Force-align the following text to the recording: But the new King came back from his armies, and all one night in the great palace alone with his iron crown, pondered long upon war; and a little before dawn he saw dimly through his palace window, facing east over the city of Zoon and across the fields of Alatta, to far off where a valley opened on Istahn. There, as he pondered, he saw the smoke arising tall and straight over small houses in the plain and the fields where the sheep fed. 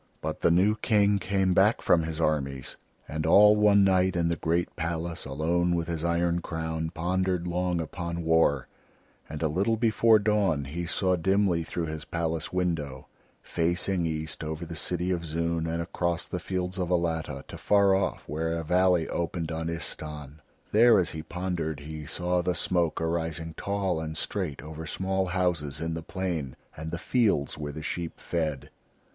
But 0.19 0.41
the 0.41 0.49
new 0.49 0.77
King 0.77 1.19
came 1.19 1.53
back 1.53 1.79
from 1.79 2.01
his 2.01 2.19
armies, 2.19 2.75
and 3.07 3.23
all 3.23 3.55
one 3.55 3.83
night 3.83 4.15
in 4.15 4.29
the 4.29 4.35
great 4.35 4.75
palace 4.75 5.25
alone 5.25 5.75
with 5.75 5.87
his 5.87 6.03
iron 6.03 6.39
crown, 6.41 6.89
pondered 6.89 7.45
long 7.47 7.79
upon 7.79 8.23
war; 8.23 8.67
and 9.29 9.43
a 9.43 9.47
little 9.47 9.77
before 9.77 10.17
dawn 10.17 10.65
he 10.65 10.87
saw 10.87 11.15
dimly 11.15 11.63
through 11.63 11.85
his 11.85 12.03
palace 12.03 12.51
window, 12.51 13.09
facing 13.43 14.07
east 14.07 14.43
over 14.43 14.65
the 14.65 14.75
city 14.75 15.11
of 15.11 15.23
Zoon 15.23 15.67
and 15.67 15.83
across 15.83 16.27
the 16.27 16.39
fields 16.39 16.79
of 16.79 16.89
Alatta, 16.89 17.43
to 17.47 17.55
far 17.55 17.93
off 17.93 18.23
where 18.27 18.53
a 18.53 18.63
valley 18.63 19.07
opened 19.07 19.51
on 19.51 19.67
Istahn. 19.69 20.39
There, 20.71 20.97
as 20.97 21.11
he 21.11 21.21
pondered, 21.21 21.81
he 21.81 22.07
saw 22.07 22.41
the 22.41 22.55
smoke 22.55 22.99
arising 22.99 23.53
tall 23.55 23.99
and 23.99 24.17
straight 24.17 24.63
over 24.63 24.87
small 24.87 25.27
houses 25.27 25.79
in 25.79 25.93
the 25.93 26.01
plain 26.01 26.55
and 26.75 26.89
the 26.89 26.97
fields 26.97 27.55
where 27.55 27.71
the 27.71 27.83
sheep 27.83 28.19
fed. 28.19 28.71